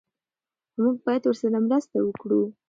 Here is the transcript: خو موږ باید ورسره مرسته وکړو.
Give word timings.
خو 0.71 0.77
موږ 0.83 0.95
باید 1.05 1.23
ورسره 1.27 1.57
مرسته 1.67 1.97
وکړو. 2.01 2.41